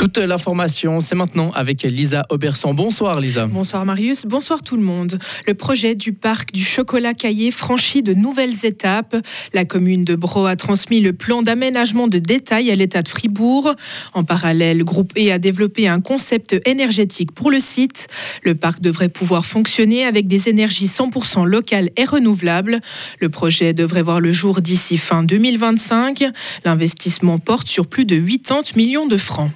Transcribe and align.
Toute 0.00 0.16
l'information, 0.16 1.00
c'est 1.00 1.14
maintenant 1.14 1.50
avec 1.50 1.82
Lisa 1.82 2.24
Auberson. 2.30 2.72
Bonsoir 2.72 3.20
Lisa. 3.20 3.46
Bonsoir 3.46 3.84
Marius, 3.84 4.24
bonsoir 4.24 4.62
tout 4.62 4.78
le 4.78 4.82
monde. 4.82 5.18
Le 5.46 5.52
projet 5.52 5.94
du 5.94 6.14
parc 6.14 6.54
du 6.54 6.64
chocolat 6.64 7.12
caillé 7.12 7.50
franchit 7.50 8.02
de 8.02 8.14
nouvelles 8.14 8.64
étapes. 8.64 9.14
La 9.52 9.66
commune 9.66 10.04
de 10.04 10.14
Bro 10.14 10.46
a 10.46 10.56
transmis 10.56 11.00
le 11.00 11.12
plan 11.12 11.42
d'aménagement 11.42 12.08
de 12.08 12.18
détail 12.18 12.70
à 12.70 12.76
l'État 12.76 13.02
de 13.02 13.08
Fribourg. 13.08 13.74
En 14.14 14.24
parallèle, 14.24 14.84
Groupe 14.84 15.12
E 15.18 15.30
a 15.30 15.38
développé 15.38 15.86
un 15.86 16.00
concept 16.00 16.56
énergétique 16.64 17.32
pour 17.32 17.50
le 17.50 17.60
site. 17.60 18.06
Le 18.42 18.54
parc 18.54 18.80
devrait 18.80 19.10
pouvoir 19.10 19.44
fonctionner 19.44 20.06
avec 20.06 20.26
des 20.26 20.48
énergies 20.48 20.86
100% 20.86 21.44
locales 21.44 21.90
et 21.98 22.04
renouvelables. 22.04 22.80
Le 23.20 23.28
projet 23.28 23.74
devrait 23.74 24.00
voir 24.00 24.20
le 24.20 24.32
jour 24.32 24.62
d'ici 24.62 24.96
fin 24.96 25.22
2025. 25.22 26.24
L'investissement 26.64 27.38
porte 27.38 27.68
sur 27.68 27.86
plus 27.86 28.06
de 28.06 28.18
80 28.18 28.62
millions 28.76 29.06
de 29.06 29.18
francs. 29.18 29.50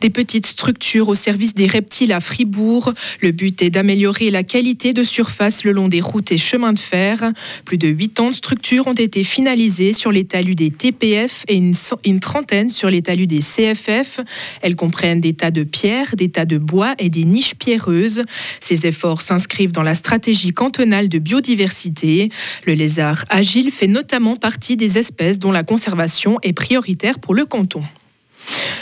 Des 0.00 0.10
petites 0.10 0.46
structures 0.46 1.08
au 1.08 1.14
service 1.14 1.54
des 1.54 1.66
reptiles 1.66 2.12
à 2.12 2.20
Fribourg. 2.20 2.92
Le 3.20 3.32
but 3.32 3.62
est 3.62 3.70
d'améliorer 3.70 4.30
la 4.30 4.42
qualité 4.42 4.92
de 4.92 5.04
surface 5.04 5.64
le 5.64 5.72
long 5.72 5.88
des 5.88 6.00
routes 6.00 6.32
et 6.32 6.38
chemins 6.38 6.72
de 6.72 6.78
fer. 6.78 7.32
Plus 7.64 7.78
de 7.78 7.92
80 7.92 8.32
structures 8.32 8.86
ont 8.86 8.94
été 8.94 9.24
finalisées 9.24 9.92
sur 9.92 10.12
les 10.12 10.24
talus 10.24 10.54
des 10.54 10.70
TPF 10.70 11.44
et 11.48 11.56
une, 11.56 11.74
une 12.04 12.20
trentaine 12.20 12.68
sur 12.68 12.90
les 12.90 13.02
talus 13.02 13.26
des 13.26 13.40
CFF. 13.40 14.20
Elles 14.62 14.76
comprennent 14.76 15.20
des 15.20 15.34
tas 15.34 15.50
de 15.50 15.64
pierres, 15.64 16.14
des 16.16 16.30
tas 16.30 16.46
de 16.46 16.58
bois 16.58 16.94
et 16.98 17.08
des 17.08 17.24
niches 17.24 17.54
pierreuses. 17.54 18.24
Ces 18.60 18.86
efforts 18.86 19.22
s'inscrivent 19.22 19.72
dans 19.72 19.82
la 19.82 19.94
stratégie 19.94 20.52
cantonale 20.52 21.08
de 21.08 21.18
biodiversité. 21.18 22.30
Le 22.66 22.74
lézard 22.74 23.24
agile 23.28 23.70
fait 23.70 23.86
notamment 23.86 24.36
partie 24.36 24.76
des 24.76 24.98
espèces 24.98 25.38
dont 25.38 25.52
la 25.52 25.62
conservation 25.62 26.38
est 26.42 26.52
prioritaire 26.52 27.18
pour 27.18 27.34
le 27.34 27.44
canton. 27.44 27.82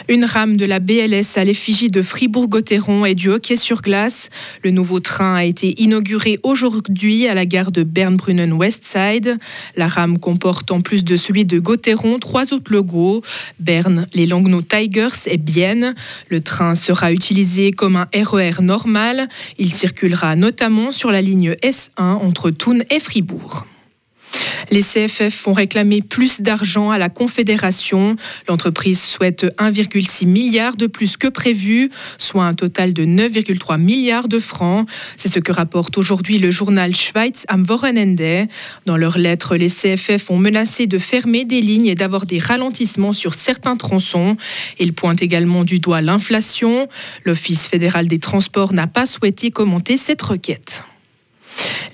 Une 0.09 0.25
rame 0.25 0.57
de 0.57 0.65
la 0.65 0.79
BLS 0.79 1.37
à 1.37 1.45
l'effigie 1.45 1.91
de 1.91 2.03
Fribourg-Gotteron 2.03 3.05
et 3.05 3.15
du 3.15 3.29
hockey 3.29 3.57
sur 3.57 3.83
glace. 3.83 4.31
Le 4.63 4.71
nouveau 4.71 5.01
train 5.01 5.35
a 5.35 5.45
été 5.45 5.81
inauguré 5.81 6.39
aujourd'hui 6.43 7.27
à 7.27 7.35
la 7.35 7.47
gare 7.47 7.73
de 7.73 7.83
Bern-Brunnen-Westside. 7.83 9.39
La 9.77 9.89
rame 9.89 10.19
comporte 10.19 10.71
en 10.71 10.81
plus 10.81 11.05
de 11.05 11.17
celui 11.17 11.45
de 11.45 11.59
Gotteron 11.59 12.19
trois 12.19 12.53
autres 12.53 12.73
logos 12.73 13.23
Bern, 13.61 14.07
les 14.15 14.27
Langnau 14.27 14.63
Tigers 14.63 15.27
et 15.27 15.37
Bienne. 15.37 15.95
Le 16.29 16.41
train 16.41 16.75
sera 16.75 17.13
utilisé 17.13 17.73
comme 17.73 17.97
un 17.97 18.09
RER 18.15 18.61
e 18.61 18.63
normal. 18.63 19.29
Il 19.59 19.73
circulera 19.73 20.37
notamment 20.37 20.93
sur 20.93 21.11
la 21.11 21.21
ligne 21.21 21.53
S1 21.63 21.91
entre 22.01 22.51
Thun 22.51 22.79
et 22.91 23.01
Fribourg. 23.01 23.67
Les 24.71 24.83
CFF 24.83 25.47
ont 25.47 25.53
réclamé 25.53 26.03
plus 26.03 26.41
d'argent 26.41 26.91
à 26.91 26.99
la 26.99 27.09
Confédération. 27.09 28.17
L'entreprise 28.49 29.01
souhaite 29.01 29.47
1,6 29.59 30.27
milliard 30.27 30.77
de 30.77 30.87
plus 30.87 31.17
que 31.17 31.29
prévu, 31.29 31.91
soit 32.19 32.45
un 32.45 32.55
total 32.55 32.93
de 32.93 33.05
9,3 33.05 33.79
milliards 33.79 34.29
de 34.29 34.39
francs. 34.39 34.89
C'est 35.17 35.29
ce 35.29 35.39
que 35.39 35.53
rapporte 35.53 35.97
aujourd'hui 35.99 36.39
le 36.39 36.51
journal 36.51 36.95
Schweiz 36.95 37.45
am 37.49 37.65
Wochenende. 37.69 38.49
Dans 38.87 38.97
leur 38.97 39.19
lettre, 39.19 39.57
les 39.57 39.71
CFF 39.71 40.31
ont 40.31 40.39
menacé 40.39 40.87
de 40.87 40.99
fermer 40.99 41.45
des 41.45 41.61
lignes 41.61 41.87
et 41.87 41.95
d'avoir 41.95 42.27
des 42.27 42.39
ralentissements 42.39 43.13
sur 43.13 43.35
certains 43.35 43.77
tronçons. 43.77 44.37
Ils 44.79 44.93
pointent 44.93 45.23
également 45.23 45.65
du 45.65 45.79
doigt 45.79 46.01
l'inflation. 46.01 46.89
L'Office 47.25 47.67
fédéral 47.67 48.09
des 48.09 48.19
transports 48.19 48.73
n'a 48.73 48.87
pas 48.87 49.07
souhaité 49.07 49.51
commenter 49.51 49.97
cette 49.97 50.23
requête. 50.23 50.83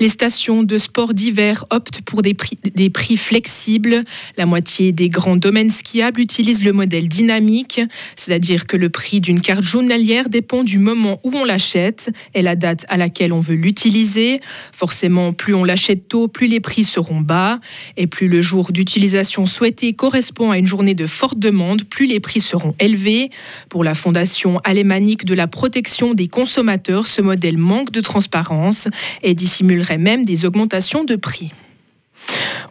Les 0.01 0.09
stations 0.09 0.63
de 0.63 0.77
sport 0.77 1.15
d'hiver 1.15 1.65
optent 1.71 2.01
pour 2.01 2.23
des 2.23 2.35
prix, 2.35 2.59
des 2.75 2.91
prix, 2.91 3.17
flexibles. 3.17 4.05
La 4.37 4.45
moitié 4.45 4.93
des 4.93 5.09
grands 5.09 5.37
domaines 5.37 5.71
skiables 5.71 6.21
utilisent 6.21 6.65
le 6.65 6.73
modèle 6.73 7.09
dynamique, 7.09 7.81
c'est-à-dire 8.17 8.67
que 8.67 8.77
le 8.77 8.89
prix 8.89 9.21
d'une 9.21 9.41
carte 9.41 9.63
journalière 9.63 10.29
dépend 10.29 10.65
du 10.65 10.79
moment 10.79 11.21
où 11.23 11.33
on 11.35 11.45
l'achète 11.45 12.11
et 12.35 12.43
la 12.43 12.57
date 12.57 12.85
à 12.89 12.97
laquelle 12.97 13.33
on 13.33 13.41
veut 13.41 13.55
l'utiliser. 13.55 14.41
Forcément, 14.73 15.33
plus 15.33 15.55
on 15.55 15.65
l'achète 15.65 16.09
tôt, 16.09 16.27
plus 16.27 16.49
les 16.49 16.61
prix 16.61 16.85
seront 16.85 17.21
bas. 17.21 17.61
Et 17.97 18.07
plus 18.07 18.29
le 18.29 18.41
jour 18.41 18.73
d'utilisation 18.73 19.47
souhaité 19.47 19.93
correspond 19.93 20.51
à 20.51 20.59
une 20.59 20.67
journée 20.67 20.95
de 20.95 21.07
forte 21.07 21.39
demande, 21.39 21.85
plus 21.85 22.07
les 22.07 22.21
prix 22.21 22.41
seront 22.41 22.75
élevés. 22.81 23.31
Pour 23.69 23.85
la 23.85 23.95
Fondation 23.95 24.59
alémanique 24.65 25.25
de 25.25 25.35
la 25.35 25.47
protection 25.47 26.15
des 26.15 26.27
consommateurs, 26.27 27.07
ce 27.07 27.23
modèle 27.23 27.59
manque 27.59 27.93
de 27.93 28.01
transparence 28.01 28.89
et 29.23 29.35
dissimule 29.35 29.84
même 29.99 30.25
des 30.25 30.45
augmentations 30.45 31.05
de 31.05 31.17
prix. 31.17 31.53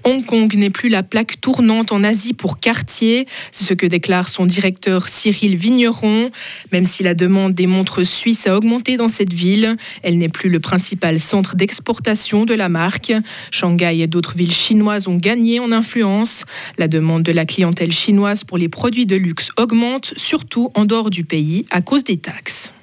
Hong 0.06 0.26
Kong 0.26 0.54
n'est 0.56 0.70
plus 0.70 0.90
la 0.90 1.02
plaque 1.02 1.40
tournante 1.40 1.94
en 1.94 2.04
Asie 2.04 2.34
pour 2.34 2.60
Cartier, 2.60 3.26
c'est 3.52 3.64
ce 3.64 3.74
que 3.74 3.86
déclare 3.86 4.28
son 4.28 4.46
directeur 4.46 5.08
Cyril 5.08 5.56
Vigneron. 5.56 6.30
Même 6.74 6.84
si 6.84 7.04
la 7.04 7.14
demande 7.14 7.54
des 7.54 7.68
montres 7.68 8.06
suisses 8.06 8.46
a 8.48 8.58
augmenté 8.58 8.98
dans 8.98 9.08
cette 9.08 9.32
ville, 9.32 9.78
elle 10.02 10.18
n'est 10.18 10.30
plus 10.30 10.50
le 10.50 10.60
principal 10.60 11.20
centre 11.20 11.56
d'exportation 11.56 12.44
de 12.44 12.54
la 12.54 12.68
marque. 12.68 13.14
Shanghai 13.52 14.02
et 14.02 14.08
d'autres 14.08 14.36
villes 14.36 14.52
chinoises 14.52 15.08
ont 15.08 15.16
gagné 15.16 15.60
en 15.60 15.72
influence. 15.72 16.44
La 16.78 16.90
demande 16.90 17.24
de 17.24 17.32
la 17.32 17.46
clientèle 17.46 17.94
chinoise 17.94 18.44
pour 18.44 18.58
les 18.58 18.70
produits 18.70 19.06
de 19.06 19.16
luxe 19.16 19.52
augmente, 19.58 20.14
surtout 20.18 20.70
en 20.74 20.84
dehors 20.84 21.10
du 21.10 21.24
pays, 21.24 21.66
à 21.72 21.82
cause 21.82 22.04
des 22.04 22.18
taxes. 22.18 22.74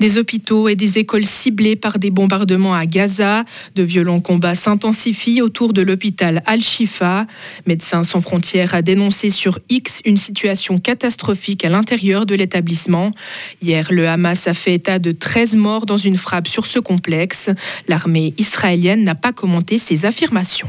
Des 0.00 0.18
hôpitaux 0.18 0.68
et 0.68 0.76
des 0.76 0.98
écoles 0.98 1.24
ciblées 1.24 1.76
par 1.76 1.98
des 1.98 2.10
bombardements 2.10 2.74
à 2.74 2.86
Gaza. 2.86 3.44
De 3.74 3.82
violents 3.82 4.20
combats 4.20 4.54
s'intensifient 4.54 5.42
autour 5.42 5.72
de 5.72 5.82
l'hôpital 5.82 6.42
Al-Shifa. 6.46 7.26
Médecins 7.66 8.02
sans 8.02 8.20
frontières 8.20 8.74
a 8.74 8.82
dénoncé 8.82 9.30
sur 9.30 9.58
X 9.68 10.00
une 10.04 10.16
situation 10.16 10.78
catastrophique 10.78 11.64
à 11.64 11.68
l'intérieur 11.68 12.26
de 12.26 12.34
l'établissement. 12.34 13.10
Hier, 13.62 13.86
le 13.90 14.08
Hamas 14.08 14.48
a 14.48 14.54
fait 14.54 14.74
état 14.74 14.98
de 14.98 15.12
13 15.12 15.56
morts 15.56 15.86
dans 15.86 15.96
une 15.96 16.16
frappe 16.16 16.48
sur 16.48 16.66
ce 16.66 16.78
complexe. 16.78 17.50
L'armée 17.88 18.34
israélienne 18.38 19.04
n'a 19.04 19.14
pas 19.14 19.32
commenté 19.32 19.78
ces 19.78 20.04
affirmations. 20.04 20.68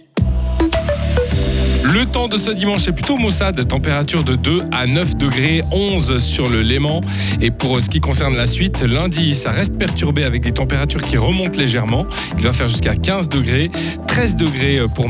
Le 1.83 2.05
temps 2.05 2.27
de 2.27 2.37
ce 2.37 2.51
dimanche 2.51 2.87
est 2.87 2.91
plutôt 2.91 3.17
maussade, 3.17 3.67
température 3.67 4.23
de 4.23 4.35
2 4.35 4.61
à 4.71 4.85
9 4.85 5.15
degrés, 5.15 5.63
11 5.71 6.19
sur 6.19 6.47
le 6.47 6.61
Léman. 6.61 7.01
Et 7.41 7.49
pour 7.49 7.81
ce 7.81 7.89
qui 7.89 7.99
concerne 7.99 8.35
la 8.35 8.45
suite, 8.45 8.81
lundi, 8.81 9.33
ça 9.33 9.49
reste 9.51 9.77
perturbé 9.77 10.23
avec 10.23 10.43
des 10.43 10.51
températures 10.51 11.01
qui 11.01 11.17
remontent 11.17 11.57
légèrement. 11.57 12.05
Il 12.37 12.43
va 12.43 12.53
faire 12.53 12.69
jusqu'à 12.69 12.95
15 12.95 13.29
degrés, 13.29 13.71
13 14.07 14.35
degrés 14.35 14.79
pour 14.93 15.09